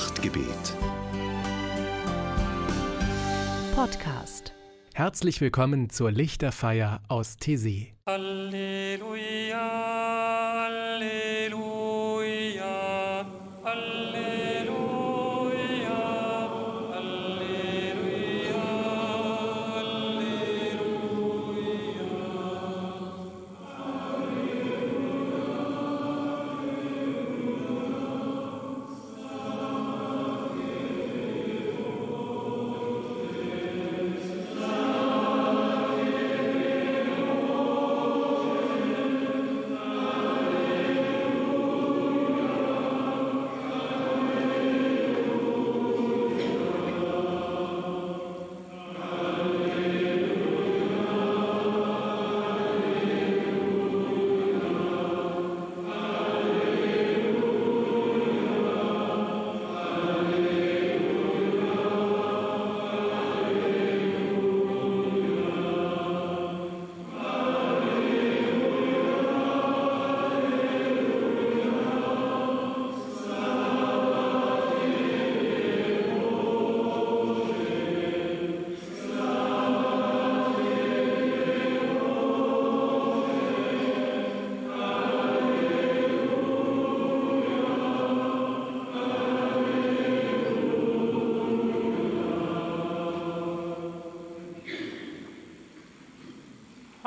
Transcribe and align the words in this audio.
Nachtgebet. 0.00 0.76
Podcast. 3.74 4.54
Herzlich 4.94 5.42
willkommen 5.42 5.90
zur 5.90 6.10
Lichterfeier 6.10 7.02
aus 7.08 7.36
Tessé. 7.38 7.88
Alleluia, 8.06 9.39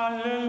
Hallelujah. 0.03 0.42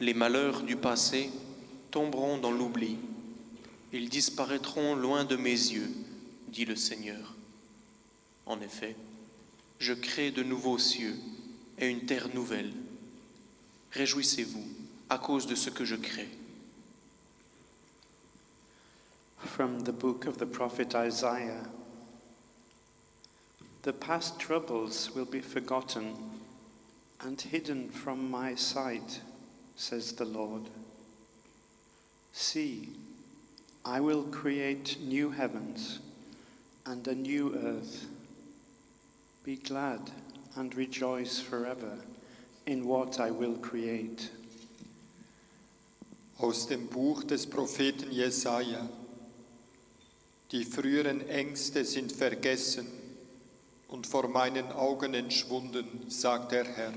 Les 0.00 0.14
malheurs 0.14 0.62
du 0.62 0.76
passé 0.76 1.30
tomberont 1.90 2.38
dans 2.38 2.50
l'oubli, 2.50 2.96
ils 3.92 4.08
disparaîtront 4.08 4.94
loin 4.94 5.24
de 5.24 5.36
mes 5.36 5.50
yeux, 5.50 5.90
dit 6.48 6.64
le 6.64 6.76
Seigneur. 6.76 7.34
En 8.44 8.60
effet, 8.60 8.94
je 9.78 9.92
crée 9.92 10.30
de 10.30 10.42
nouveaux 10.42 10.78
cieux 10.78 11.16
et 11.78 11.88
une 11.88 12.04
terre 12.06 12.28
nouvelle. 12.34 12.72
Réjouissez-vous 13.92 14.66
à 15.08 15.18
cause 15.18 15.46
de 15.46 15.54
ce 15.54 15.70
que 15.70 15.84
je 15.84 15.96
crée. 15.96 16.28
From 19.38 19.82
the 19.82 19.92
book 19.92 20.26
of 20.26 20.38
the 20.38 20.44
prophet 20.44 20.88
Isaiah 20.94 21.62
The 23.82 23.92
past 23.92 24.40
troubles 24.40 25.10
will 25.14 25.26
be 25.26 25.40
forgotten 25.40 26.14
and 27.20 27.40
hidden 27.40 27.88
from 27.88 28.30
my 28.30 28.54
sight, 28.54 29.20
says 29.76 30.12
the 30.12 30.24
Lord. 30.24 30.62
See, 32.32 32.90
I 33.84 34.00
will 34.00 34.24
create 34.24 34.98
new 35.00 35.30
heavens 35.30 36.00
and 36.84 37.06
a 37.08 37.14
new 37.14 37.54
earth. 37.54 38.06
Be 39.44 39.56
glad 39.56 40.10
and 40.56 40.74
rejoice 40.74 41.38
forever 41.40 41.98
in 42.66 42.86
what 42.86 43.20
I 43.20 43.30
will 43.30 43.54
create. 43.56 44.30
Aus 46.38 46.66
dem 46.66 46.86
Buch 46.88 47.24
des 47.24 47.46
Propheten 47.46 48.10
Jesaja. 48.12 48.88
Die 50.52 50.64
früheren 50.64 51.26
Ängste 51.28 51.84
sind 51.84 52.12
vergessen 52.12 52.86
und 53.88 54.06
vor 54.06 54.28
meinen 54.28 54.70
Augen 54.72 55.14
entschwunden, 55.14 56.08
sagt 56.08 56.52
der 56.52 56.64
Herr. 56.64 56.92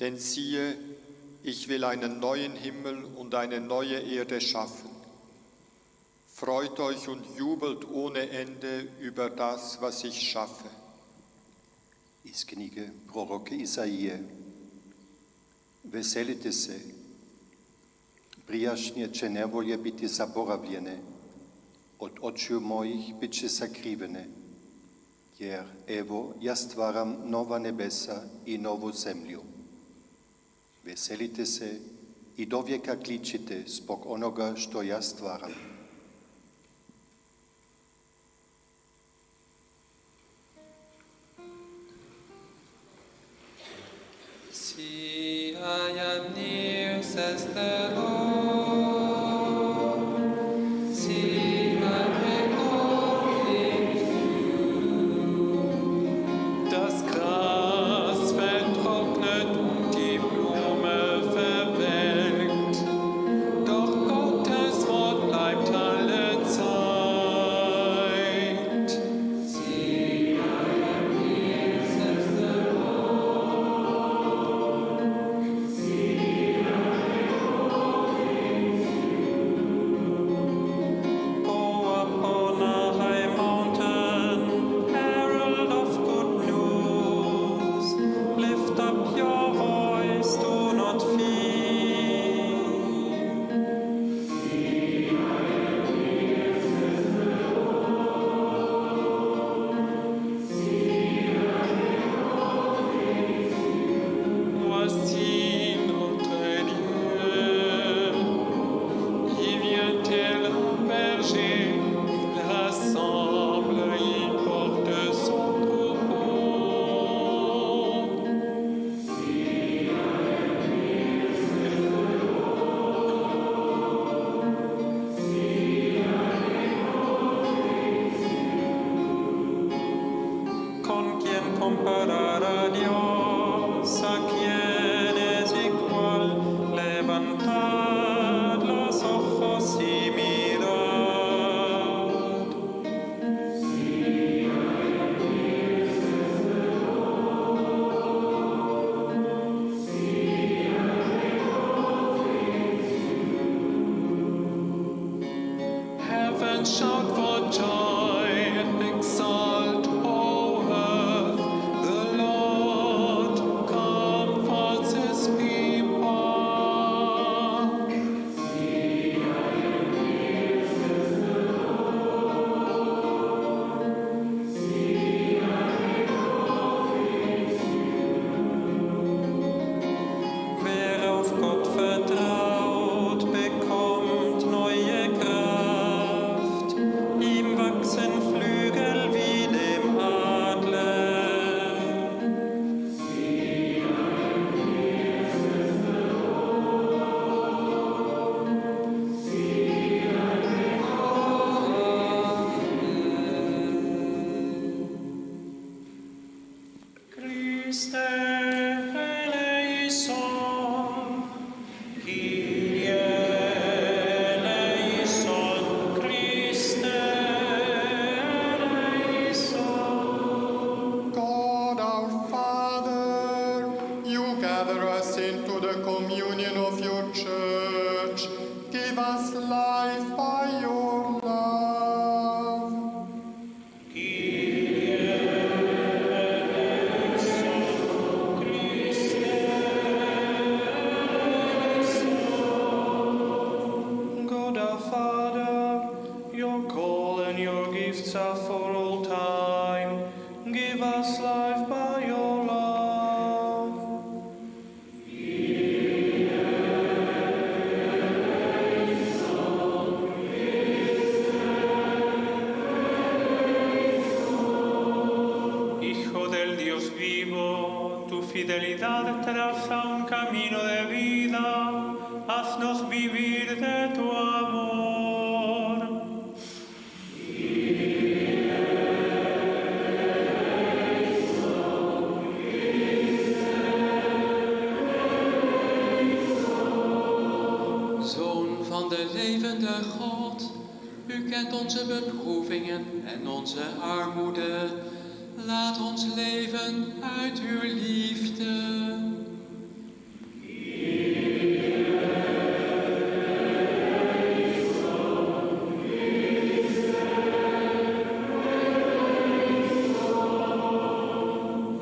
Denn 0.00 0.16
siehe, 0.16 0.76
ich 1.42 1.68
will 1.68 1.84
einen 1.84 2.20
neuen 2.20 2.52
Himmel 2.52 3.04
und 3.04 3.34
eine 3.34 3.60
neue 3.60 3.98
Erde 3.98 4.40
schaffen. 4.40 4.90
Freut 6.26 6.78
euch 6.78 7.08
und 7.08 7.24
jubelt 7.36 7.88
ohne 7.90 8.30
Ende 8.30 8.88
über 9.00 9.28
das, 9.30 9.80
was 9.80 10.04
ich 10.04 10.20
schaffe. 10.20 10.68
Ist 12.24 12.34
Iskenige 12.34 12.92
proroke 13.08 13.54
Isaie. 13.54 14.20
veselite 15.92 16.52
se, 16.52 16.78
prijašnje, 18.46 19.08
če 19.12 19.30
ne 19.30 19.44
volje 19.46 19.76
biti 19.78 20.08
zaboravljene, 20.08 20.98
od 21.98 22.20
očiju 22.20 22.60
mojih 22.60 23.14
bit 23.20 23.32
će 23.32 23.48
sakrivene, 23.48 24.26
jer 25.38 25.64
evo 25.86 26.34
ja 26.40 26.56
stvaram 26.56 27.16
nova 27.26 27.58
nebesa 27.58 28.22
i 28.46 28.58
novu 28.58 28.92
zemlju. 28.92 29.47
Veselite 30.88 31.46
se 31.46 31.80
i 32.36 32.46
dovijeka 32.46 32.96
kličite 33.00 33.62
zbog 33.66 34.06
onoga 34.06 34.54
što 34.56 34.82
ja 34.82 35.02
stvaram. 35.02 35.52
Si 44.52 44.82
I 45.50 46.00
am 46.00 46.34
near, 46.34 47.04
says 47.04 47.44
the 47.54 47.94
Lord. 47.96 48.17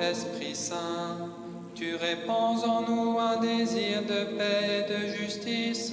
Esprit 0.00 0.54
Saint, 0.54 1.28
tu 1.74 1.96
répands 1.96 2.62
en 2.64 2.82
nous 2.82 3.18
un 3.18 3.40
désir 3.40 4.02
de 4.02 4.36
paix 4.36 4.86
et 4.86 4.92
de 4.92 5.16
justice. 5.16 5.92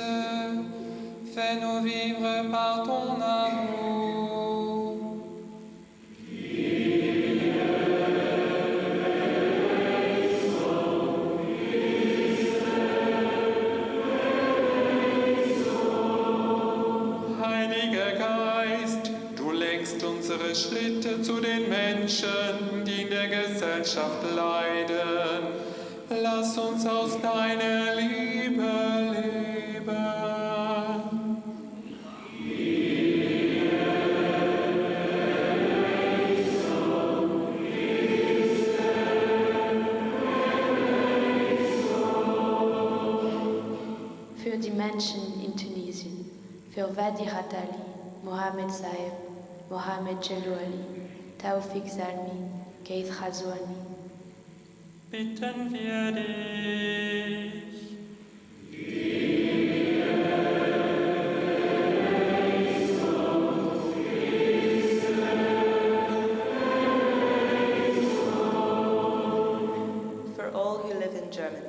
Fais-nous 1.33 1.81
vivre 1.81 2.51
par 2.51 2.83
ton 2.83 3.19
amour. 3.19 4.02
Schritte 21.03 21.21
zu 21.21 21.41
den 21.41 21.67
Menschen, 21.67 22.85
die 22.85 23.01
in 23.01 23.09
der 23.09 23.27
Gesellschaft 23.27 24.23
leiden. 24.35 25.47
Lass 26.09 26.57
uns 26.57 26.85
aus 26.85 27.19
deiner 27.21 27.95
Liebe 27.95 28.61
leben. 29.11 29.33
Für 44.37 44.57
die 44.57 44.71
Menschen 44.71 45.43
in 45.43 45.55
Tunesien, 45.57 46.31
für 46.73 46.95
Wadi 46.95 47.23
Ratali, 47.23 47.67
Mohamed 48.23 48.71
Saeb, 48.71 49.13
Mohamed 49.69 50.23
Jelouali, 50.23 50.92
Taufik 51.43 51.89
Salmi, 51.89 52.49
Keith 52.85 53.11
Khazouani. 53.11 53.75
Bitten 55.11 55.73
wir 55.73 56.11
dich. 56.13 57.63
For 70.33 70.49
all 70.55 70.77
who 70.77 70.93
live 70.93 71.13
in 71.13 71.29
Germany, 71.29 71.59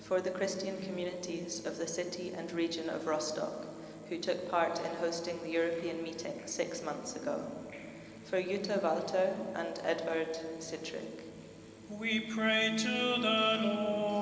for 0.00 0.20
the 0.20 0.30
Christian 0.30 0.76
communities 0.82 1.64
of 1.64 1.78
the 1.78 1.86
city 1.86 2.32
and 2.36 2.50
region 2.50 2.90
of 2.90 3.06
Rostock 3.06 3.64
who 4.08 4.18
took 4.18 4.50
part 4.50 4.80
in 4.80 4.90
hosting 4.96 5.38
the 5.44 5.50
European 5.50 6.02
meeting 6.02 6.42
six 6.46 6.82
months 6.82 7.14
ago, 7.14 7.44
for 8.28 8.42
Jutta 8.42 8.82
Walter 8.82 9.32
and 9.54 9.80
Edward 9.86 10.38
Citrick, 10.58 11.24
We 11.98 12.20
pray 12.20 12.74
to 12.76 12.88
the 13.22 13.60
Lord. 13.62 14.17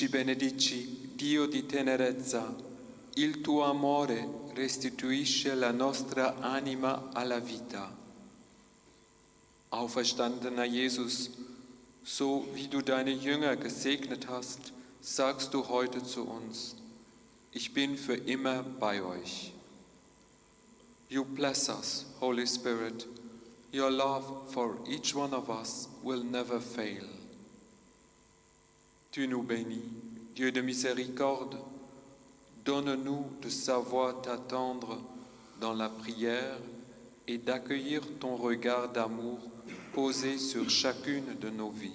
Ci 0.00 0.08
benedici, 0.08 1.10
Dio 1.14 1.44
di 1.44 1.66
tenerezza, 1.66 2.56
il 3.16 3.42
tuo 3.42 3.64
amore 3.64 4.26
restituisce 4.54 5.54
la 5.54 5.72
nostra 5.72 6.38
anima 6.38 7.10
alla 7.12 7.38
vita. 7.38 7.94
Auferstandener 9.68 10.64
Jesus, 10.64 11.28
so 12.02 12.46
wie 12.54 12.66
du 12.66 12.80
deine 12.80 13.10
Jünger 13.10 13.56
gesegnet 13.56 14.26
hast, 14.28 14.72
sagst 15.02 15.52
du 15.52 15.68
heute 15.68 16.02
zu 16.02 16.26
uns, 16.26 16.76
ich 17.52 17.74
bin 17.74 17.98
für 17.98 18.16
immer 18.16 18.62
bei 18.62 19.02
euch. 19.02 19.52
You 21.10 21.26
bless 21.26 21.68
us, 21.68 22.06
Holy 22.20 22.46
Spirit. 22.46 23.06
Your 23.70 23.90
love 23.90 24.50
for 24.50 24.78
each 24.88 25.14
one 25.14 25.34
of 25.34 25.50
us 25.50 25.90
will 26.02 26.24
never 26.24 26.58
fail. 26.58 27.19
Tu 29.12 29.26
nous 29.26 29.42
bénis, 29.42 29.82
Dieu 30.36 30.52
de 30.52 30.60
miséricorde. 30.60 31.56
Donne-nous 32.64 33.26
de 33.42 33.48
savoir 33.48 34.22
t'attendre 34.22 35.00
dans 35.60 35.72
la 35.72 35.88
prière 35.88 36.58
et 37.26 37.36
d'accueillir 37.36 38.02
ton 38.20 38.36
regard 38.36 38.88
d'amour 38.90 39.40
posé 39.92 40.38
sur 40.38 40.70
chacune 40.70 41.36
de 41.40 41.50
nos 41.50 41.70
vies. 41.70 41.90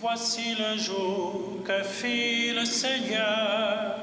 Voici 0.00 0.54
le 0.54 0.78
jour 0.78 1.64
que 1.64 1.82
fit 1.82 2.52
le 2.52 2.64
Seigneur. 2.64 3.96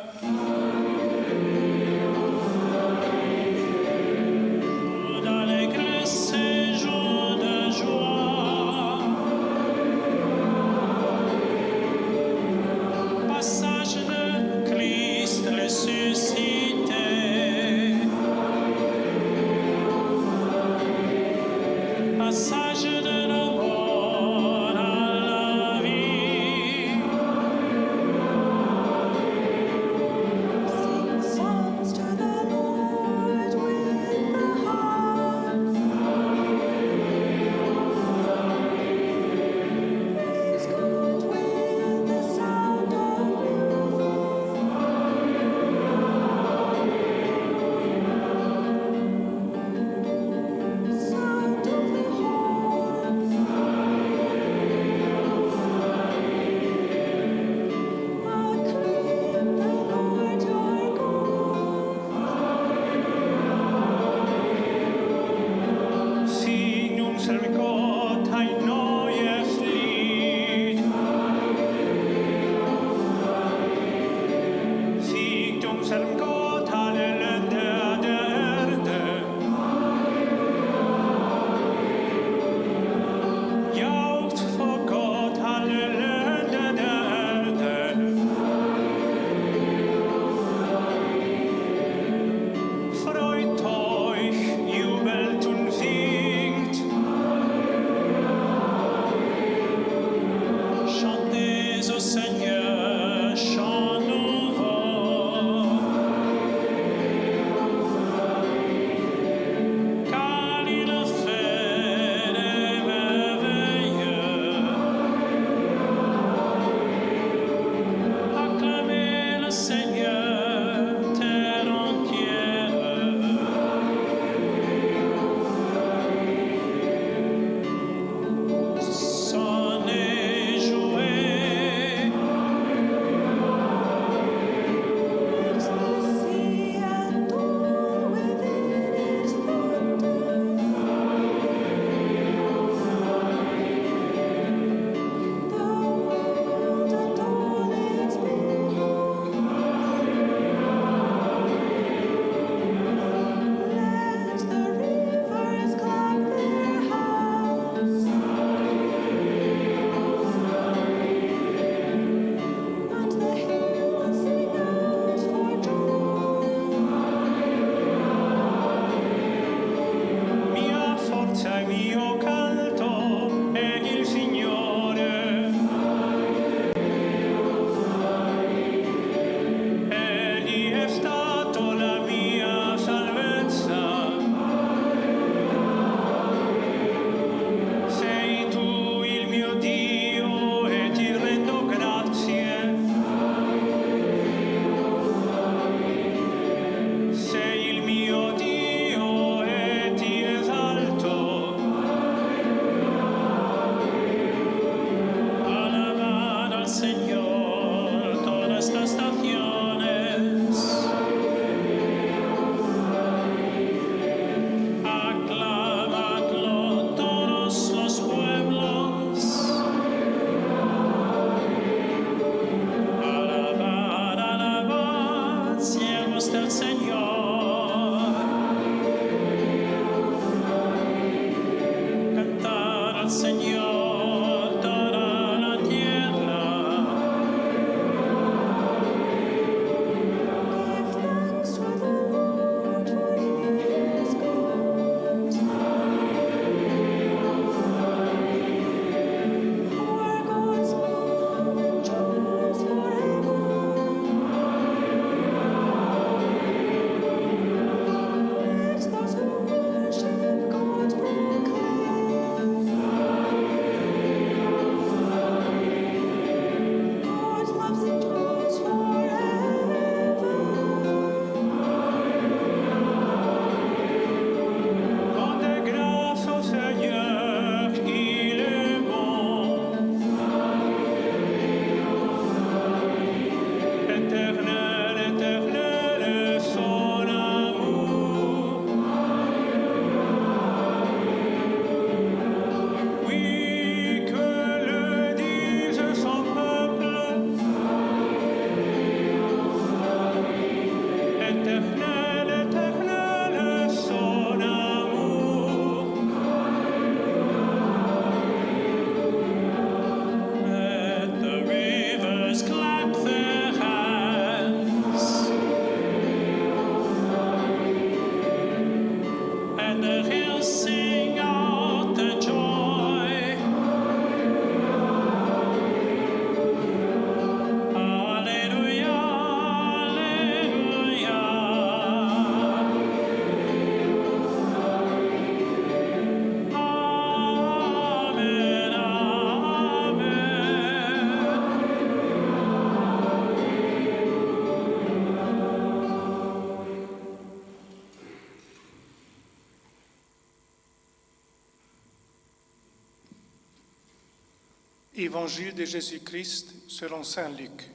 Évangile 354.95 355.55
de 355.55 355.65
Jésus-Christ 355.65 356.53
selon 356.67 357.03
Saint 357.03 357.29
Luc. 357.29 357.67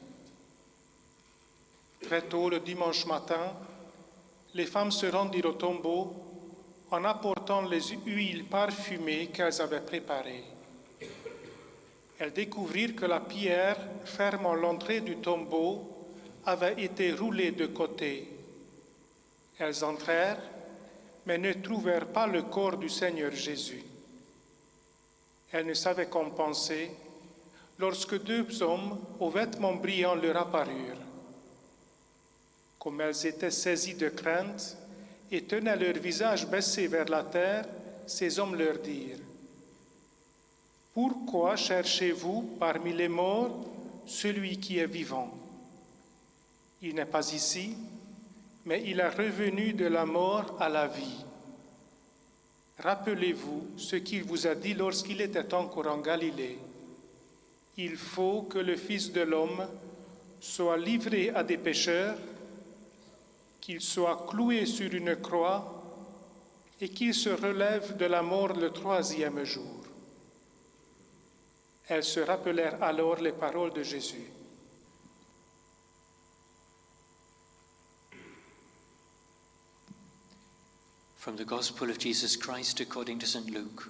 Très 2.00 2.22
tôt 2.22 2.48
le 2.48 2.60
dimanche 2.60 3.06
matin, 3.06 3.54
les 4.54 4.66
femmes 4.66 4.92
se 4.92 5.06
rendirent 5.06 5.46
au 5.46 5.52
tombeau 5.54 6.14
en 6.92 7.04
apportant 7.04 7.62
les 7.62 7.80
huiles 8.06 8.44
parfumées 8.44 9.30
qu'elles 9.32 9.60
avaient 9.60 9.80
préparées. 9.80 10.44
Elles 12.20 12.32
découvrirent 12.32 12.94
que 12.94 13.06
la 13.06 13.18
pierre 13.18 13.78
fermant 14.04 14.54
l'entrée 14.54 15.00
du 15.00 15.16
tombeau 15.16 15.90
avait 16.46 16.80
été 16.80 17.12
roulée 17.12 17.50
de 17.50 17.66
côté. 17.66 18.28
Elles 19.58 19.84
entrèrent, 19.84 20.40
mais 21.26 21.38
ne 21.38 21.52
trouvèrent 21.52 22.12
pas 22.12 22.28
le 22.28 22.42
corps 22.42 22.76
du 22.76 22.88
Seigneur 22.88 23.32
Jésus. 23.32 23.82
Elles 25.50 25.66
ne 25.66 25.74
savaient 25.74 26.08
qu'en 26.08 26.30
penser 26.30 26.92
lorsque 27.78 28.22
deux 28.22 28.62
hommes 28.62 28.98
aux 29.20 29.30
vêtements 29.30 29.74
brillants 29.74 30.14
leur 30.14 30.36
apparurent. 30.36 31.04
Comme 32.78 33.00
elles 33.00 33.26
étaient 33.26 33.50
saisies 33.50 33.94
de 33.94 34.08
crainte 34.08 34.76
et 35.30 35.42
tenaient 35.42 35.76
leur 35.76 35.94
visage 35.94 36.46
baissé 36.46 36.86
vers 36.86 37.08
la 37.08 37.22
terre, 37.22 37.64
ces 38.06 38.38
hommes 38.38 38.56
leur 38.56 38.78
dirent, 38.78 39.18
Pourquoi 40.94 41.56
cherchez-vous 41.56 42.56
parmi 42.58 42.92
les 42.92 43.08
morts 43.08 43.64
celui 44.06 44.58
qui 44.58 44.78
est 44.78 44.86
vivant? 44.86 45.32
Il 46.80 46.94
n'est 46.94 47.04
pas 47.04 47.32
ici, 47.32 47.76
mais 48.64 48.82
il 48.86 49.00
est 49.00 49.08
revenu 49.08 49.72
de 49.72 49.86
la 49.86 50.06
mort 50.06 50.56
à 50.60 50.68
la 50.68 50.86
vie. 50.86 51.24
Rappelez-vous 52.78 53.66
ce 53.76 53.96
qu'il 53.96 54.22
vous 54.22 54.46
a 54.46 54.54
dit 54.54 54.74
lorsqu'il 54.74 55.20
était 55.20 55.52
encore 55.52 55.88
en 55.88 55.98
Galilée. 55.98 56.58
Il 57.78 57.96
faut 57.96 58.42
que 58.42 58.58
le 58.58 58.76
Fils 58.76 59.12
de 59.12 59.20
l'homme 59.20 59.68
soit 60.40 60.76
livré 60.76 61.30
à 61.30 61.44
des 61.44 61.56
pécheurs, 61.56 62.18
qu'il 63.60 63.80
soit 63.80 64.26
cloué 64.28 64.66
sur 64.66 64.92
une 64.92 65.14
croix 65.14 65.74
et 66.80 66.88
qu'il 66.88 67.14
se 67.14 67.28
relève 67.30 67.96
de 67.96 68.06
la 68.06 68.20
mort 68.20 68.52
le 68.54 68.72
troisième 68.72 69.44
jour. 69.44 69.84
Elles 71.86 72.04
se 72.04 72.18
rappelèrent 72.18 72.82
alors 72.82 73.20
les 73.20 73.32
paroles 73.32 73.72
de 73.72 73.84
Jésus. 73.84 74.26
From 81.16 81.36
the 81.36 81.44
Gospel 81.44 81.90
of 81.90 81.98
Jesus 81.98 82.36
Christ 82.36 82.80
according 82.80 83.20
to 83.20 83.26
St. 83.26 83.50
Luke. 83.50 83.84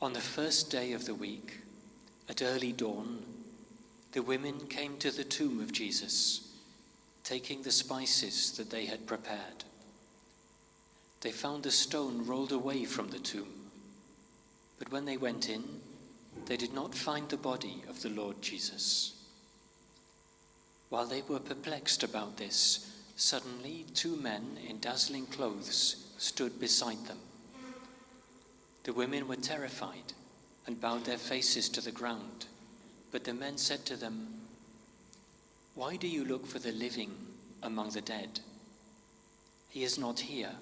On 0.00 0.12
the 0.12 0.20
first 0.20 0.70
day 0.70 0.92
of 0.92 1.04
the 1.04 1.14
week, 1.14 1.67
at 2.28 2.42
early 2.42 2.72
dawn, 2.72 3.22
the 4.12 4.22
women 4.22 4.66
came 4.68 4.96
to 4.98 5.10
the 5.10 5.24
tomb 5.24 5.60
of 5.60 5.72
Jesus, 5.72 6.56
taking 7.24 7.62
the 7.62 7.70
spices 7.70 8.52
that 8.52 8.70
they 8.70 8.86
had 8.86 9.06
prepared. 9.06 9.64
They 11.20 11.32
found 11.32 11.62
the 11.62 11.70
stone 11.70 12.26
rolled 12.26 12.52
away 12.52 12.84
from 12.84 13.10
the 13.10 13.18
tomb, 13.18 13.70
but 14.78 14.92
when 14.92 15.04
they 15.04 15.16
went 15.16 15.48
in, 15.48 15.64
they 16.46 16.56
did 16.56 16.72
not 16.72 16.94
find 16.94 17.28
the 17.28 17.36
body 17.36 17.82
of 17.88 18.02
the 18.02 18.10
Lord 18.10 18.40
Jesus. 18.40 19.14
While 20.88 21.06
they 21.06 21.22
were 21.22 21.40
perplexed 21.40 22.02
about 22.02 22.36
this, 22.36 23.02
suddenly 23.16 23.84
two 23.94 24.16
men 24.16 24.58
in 24.66 24.78
dazzling 24.78 25.26
clothes 25.26 26.12
stood 26.18 26.60
beside 26.60 27.04
them. 27.06 27.18
The 28.84 28.92
women 28.92 29.28
were 29.28 29.36
terrified 29.36 30.14
and 30.68 30.78
bowed 30.82 31.06
their 31.06 31.16
faces 31.16 31.70
to 31.70 31.80
the 31.80 31.90
ground. 31.90 32.44
But 33.10 33.24
the 33.24 33.32
men 33.32 33.56
said 33.56 33.86
to 33.86 33.96
them, 33.96 34.28
Why 35.74 35.96
do 35.96 36.06
you 36.06 36.26
look 36.26 36.46
for 36.46 36.58
the 36.58 36.72
living 36.72 37.10
among 37.62 37.90
the 37.90 38.02
dead? 38.02 38.40
He 39.70 39.82
is 39.82 39.98
not 39.98 40.20
here, 40.20 40.52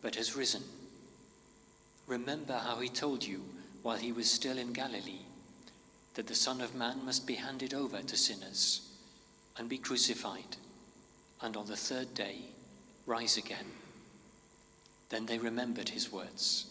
but 0.00 0.14
has 0.14 0.36
risen. 0.36 0.62
Remember 2.06 2.56
how 2.56 2.78
he 2.78 2.88
told 2.88 3.24
you 3.24 3.42
while 3.82 3.96
he 3.96 4.12
was 4.12 4.30
still 4.30 4.58
in 4.58 4.72
Galilee 4.72 5.26
that 6.14 6.28
the 6.28 6.36
Son 6.36 6.60
of 6.60 6.76
Man 6.76 7.04
must 7.04 7.26
be 7.26 7.34
handed 7.34 7.74
over 7.74 8.00
to 8.00 8.16
sinners 8.16 8.88
and 9.56 9.68
be 9.68 9.78
crucified, 9.78 10.56
and 11.42 11.56
on 11.56 11.66
the 11.66 11.76
third 11.76 12.14
day 12.14 12.36
rise 13.06 13.36
again. 13.36 13.66
Then 15.08 15.26
they 15.26 15.38
remembered 15.38 15.88
his 15.88 16.12
words. 16.12 16.67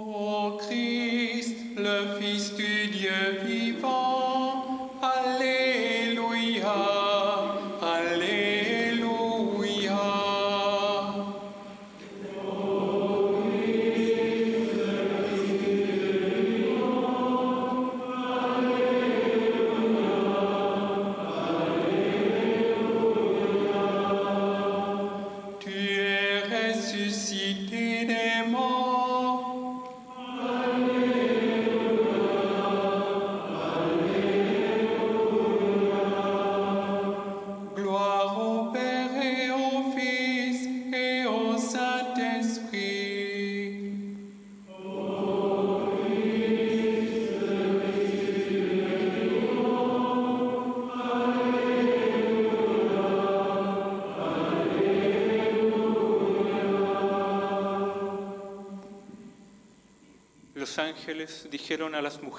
O 0.00 0.56
Christ. 0.56 1.07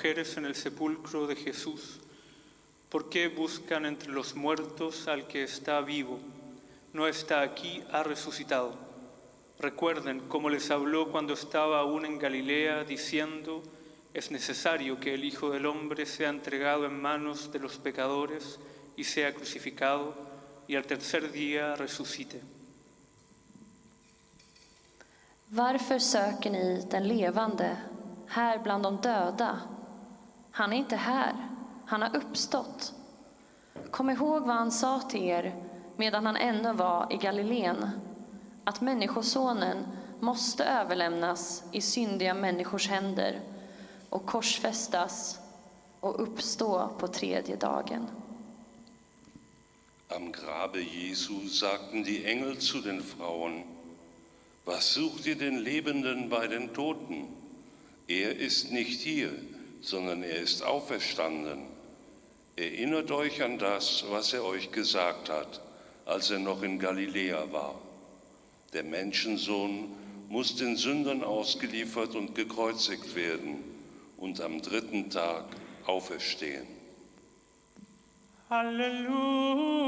En 0.01 0.45
el 0.45 0.55
sepulcro 0.55 1.27
de 1.27 1.35
Jesús, 1.35 1.99
¿por 2.89 3.09
qué 3.09 3.27
buscan 3.27 3.85
entre 3.85 4.09
los 4.09 4.33
muertos 4.33 5.09
al 5.09 5.27
que 5.27 5.43
está 5.43 5.81
vivo? 5.81 6.19
No 6.93 7.05
está 7.05 7.41
aquí, 7.41 7.83
ha 7.91 8.01
resucitado. 8.03 8.75
Recuerden 9.59 10.21
cómo 10.29 10.49
les 10.49 10.71
habló 10.71 11.11
cuando 11.11 11.33
estaba 11.33 11.79
aún 11.79 12.05
en 12.05 12.17
Galilea, 12.17 12.85
diciendo, 12.85 13.61
es 14.13 14.31
necesario 14.31 15.01
que 15.01 15.15
el 15.15 15.25
Hijo 15.25 15.49
del 15.49 15.65
Hombre 15.65 16.05
sea 16.05 16.29
entregado 16.29 16.85
en 16.85 17.01
manos 17.01 17.51
de 17.51 17.59
los 17.59 17.77
pecadores 17.77 18.57
y 18.95 19.03
sea 19.03 19.33
crucificado, 19.33 20.15
y 20.65 20.75
al 20.77 20.85
tercer 20.85 21.29
día 21.29 21.75
resucite. 21.75 22.41
Varför 25.51 25.99
söker 25.99 26.51
ni 26.51 26.85
den 26.85 27.07
levande 27.07 27.75
här 28.29 28.59
bland 28.63 28.85
de 28.85 28.91
döda? 29.01 29.78
Han 30.59 30.73
är 30.73 30.77
inte 30.77 30.95
här, 30.95 31.35
han 31.85 32.01
har 32.01 32.15
uppstått. 32.15 32.93
Kom 33.91 34.09
ihåg 34.09 34.41
vad 34.41 34.55
han 34.55 34.71
sa 34.71 34.99
till 34.99 35.23
er 35.23 35.55
medan 35.97 36.25
han 36.25 36.35
ännu 36.35 36.73
var 36.73 37.13
i 37.13 37.17
Galileen, 37.17 37.89
att 38.63 38.81
Människosonen 38.81 39.87
måste 40.19 40.65
överlämnas 40.65 41.63
i 41.71 41.81
syndiga 41.81 42.33
människors 42.33 42.87
händer 42.89 43.41
och 44.09 44.25
korsfästas 44.25 45.39
och 45.99 46.23
uppstå 46.23 46.89
på 46.99 47.07
tredje 47.07 47.55
dagen. 47.55 48.07
Am 50.07 50.31
Grabe 50.31 50.81
Jesu 50.81 51.49
sagten 51.49 52.03
die 52.03 52.25
Engel 52.25 52.57
zu 52.57 52.81
den 52.81 53.03
Frauen, 53.03 53.63
was 54.65 54.93
sucht 54.93 55.27
ihr 55.27 55.35
den 55.35 55.59
Lebenden 55.63 56.29
bei 56.29 56.47
den 56.47 56.67
Toten? 56.67 57.27
Er 58.07 58.31
ist 58.31 58.71
nicht 58.71 59.01
hier, 59.01 59.31
sondern 59.81 60.23
er 60.23 60.37
ist 60.37 60.63
auferstanden. 60.63 61.63
Erinnert 62.55 63.11
euch 63.11 63.41
an 63.41 63.57
das, 63.57 64.05
was 64.09 64.33
er 64.33 64.43
euch 64.43 64.71
gesagt 64.71 65.29
hat, 65.29 65.61
als 66.05 66.29
er 66.29 66.39
noch 66.39 66.63
in 66.63 66.79
Galiläa 66.79 67.51
war. 67.51 67.75
Der 68.73 68.83
Menschensohn 68.83 69.95
muss 70.27 70.55
den 70.55 70.75
Sündern 70.75 71.23
ausgeliefert 71.23 72.15
und 72.15 72.35
gekreuzigt 72.35 73.15
werden 73.15 73.63
und 74.17 74.41
am 74.41 74.61
dritten 74.61 75.09
Tag 75.09 75.45
auferstehen. 75.85 76.67
Halleluja. 78.49 79.79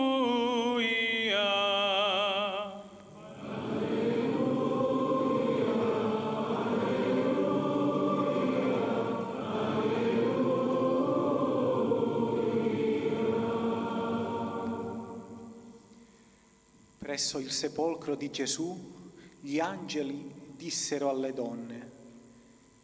Presso 17.12 17.39
il 17.39 17.52
sepolcro 17.52 18.15
di 18.15 18.32
Gesù 18.32 18.74
gli 19.41 19.60
angeli 19.60 20.32
dissero 20.56 21.10
alle 21.10 21.34
donne, 21.34 21.91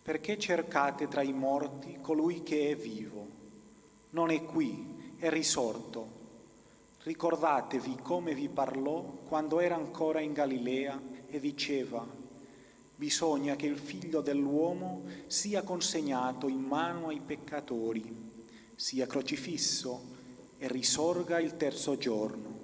perché 0.01 0.37
cercate 0.37 1.07
tra 1.07 1.21
i 1.21 1.31
morti 1.31 1.99
colui 2.01 2.43
che 2.43 2.71
è 2.71 2.75
vivo? 2.75 3.25
Non 4.09 4.29
è 4.29 4.43
qui, 4.43 5.13
è 5.17 5.29
risorto. 5.29 6.09
Ricordatevi 7.03 7.99
come 8.01 8.35
vi 8.35 8.49
parlò 8.49 9.01
quando 9.01 9.61
era 9.61 9.75
ancora 9.75 10.19
in 10.19 10.33
Galilea 10.33 11.01
e 11.29 11.39
diceva, 11.39 12.05
bisogna 12.97 13.55
che 13.55 13.67
il 13.67 13.77
figlio 13.77 14.19
dell'uomo 14.19 15.03
sia 15.27 15.61
consegnato 15.61 16.49
in 16.49 16.63
mano 16.63 17.07
ai 17.07 17.21
peccatori, 17.25 18.03
sia 18.75 19.07
crocifisso 19.07 20.01
e 20.57 20.67
risorga 20.67 21.39
il 21.39 21.55
terzo 21.55 21.97
giorno. 21.97 22.56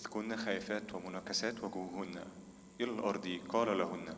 وإذ 0.00 0.08
كن 0.08 0.36
خائفات 0.36 0.94
ومنكسات 0.94 1.64
وجوههن 1.64 2.24
إلى 2.80 2.90
الأرض 2.90 3.40
قال 3.48 3.78
لهن 3.78 4.14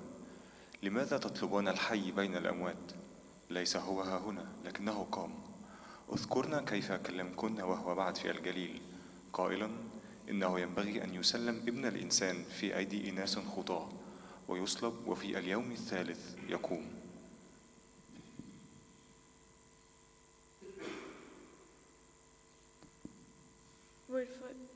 لماذا 0.82 1.18
تطلبون 1.18 1.68
الحي 1.68 2.12
بين 2.12 2.36
الأموات؟ 2.36 2.92
ليس 3.50 3.76
هو 3.76 4.00
ها 4.02 4.18
هنا 4.18 4.46
لكنه 4.64 5.06
قام. 5.12 5.34
اذكرنا 6.12 6.62
كيف 6.62 6.92
كلمكن 6.92 7.62
وهو 7.62 7.94
بعد 7.94 8.16
في 8.16 8.30
الجليل. 8.30 8.80
قائلا 9.32 9.70
إنه 10.30 10.60
ينبغي 10.60 11.04
أن 11.04 11.14
يسلم 11.14 11.56
ابن 11.56 11.86
الإنسان 11.86 12.44
في 12.44 12.76
أيدي 12.76 13.10
إناس 13.10 13.38
خطاة 13.38 13.88
ويصلب 14.48 14.94
وفي 15.06 15.38
اليوم 15.38 15.72
الثالث 15.72 16.36
يقوم. 16.48 17.02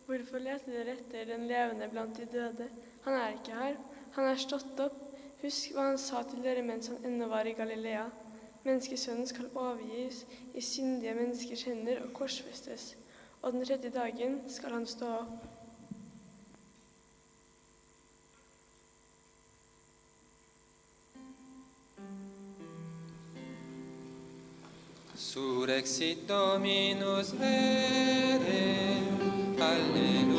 Hvorfor, 0.07 0.23
hvorfor 0.23 0.39
leter 0.39 0.73
dere 0.73 0.93
etter 0.93 1.25
den 1.27 1.49
levende 1.49 1.89
blant 1.91 2.17
de 2.17 2.27
døde? 2.31 2.69
Han 3.03 3.15
er 3.15 3.29
ikke 3.29 3.55
her. 3.59 3.75
Han 4.15 4.25
er 4.25 4.39
stått 4.39 4.79
opp. 4.79 5.01
Husk 5.41 5.75
hva 5.75 5.89
han 5.89 5.99
sa 5.99 6.21
til 6.23 6.45
dere 6.45 6.63
mens 6.63 6.93
han 6.93 7.03
ennå 7.05 7.27
var 7.27 7.51
i 7.51 7.57
Galilea. 7.59 8.05
Menneskesønnen 8.63 9.27
skal 9.27 9.51
overgis 9.55 10.23
i 10.55 10.63
syndige 10.63 11.15
menneskers 11.15 11.67
hender 11.67 12.05
og 12.05 12.13
korsfestes. 12.15 12.95
Og 13.43 13.53
den 13.53 13.67
tredje 13.67 13.91
dagen 13.91 14.41
skal 14.49 14.79
han 14.79 14.87
stå 14.87 15.11
opp. 15.25 15.45
Surexit 25.17 26.29
Dominus 26.29 27.35
vere, 27.41 28.36
Hallelujah. 29.67 30.36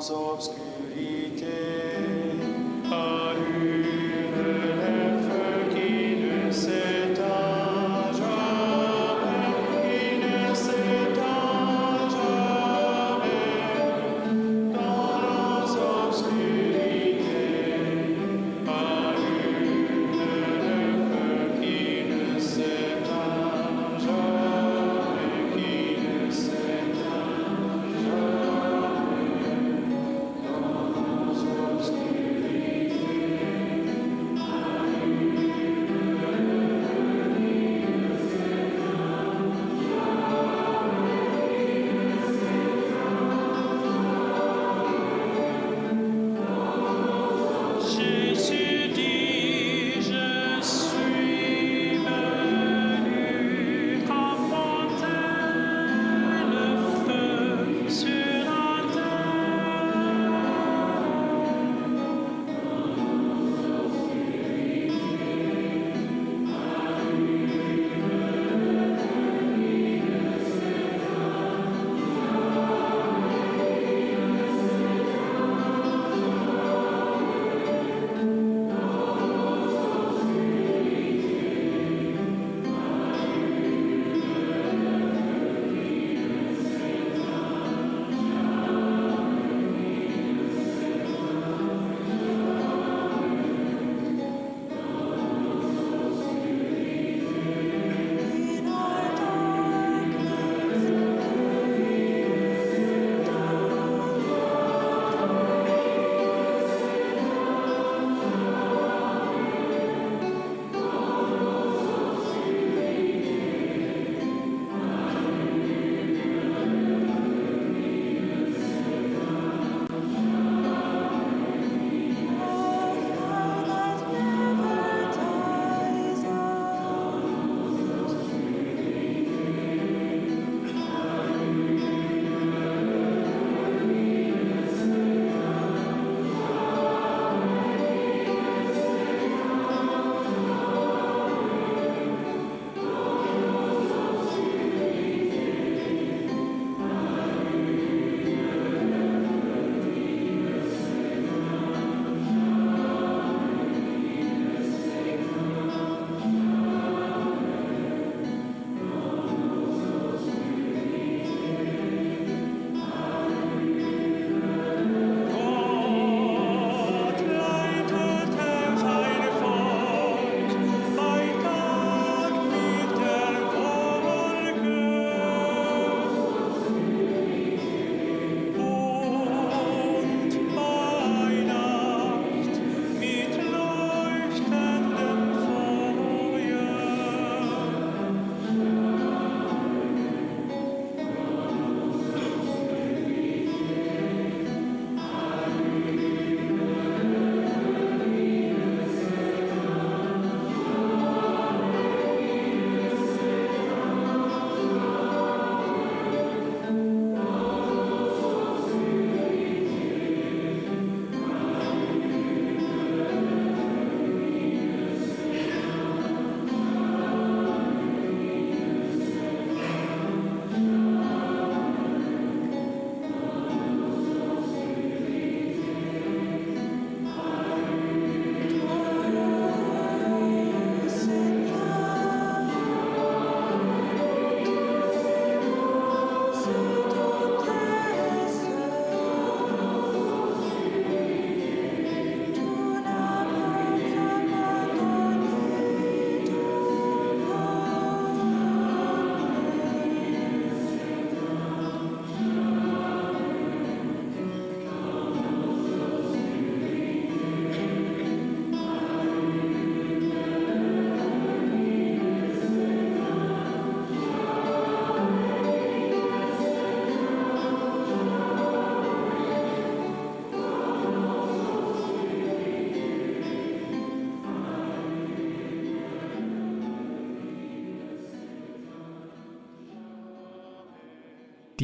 sans 0.00 0.34
obscurité. 0.34 1.75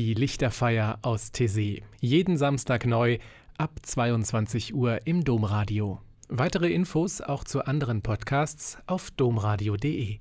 die 0.03 0.15
Lichterfeier 0.15 0.99
aus 1.03 1.31
TC. 1.31 1.85
Jeden 2.01 2.37
Samstag 2.37 2.87
neu 2.87 3.19
ab 3.57 3.71
22 3.83 4.75
Uhr 4.75 5.07
im 5.07 5.23
Domradio. 5.23 6.01
Weitere 6.29 6.73
Infos 6.73 7.21
auch 7.21 7.45
zu 7.45 7.65
anderen 7.67 8.03
Podcasts 8.03 8.79
auf 8.87 9.13
domradio.de. 9.13 10.19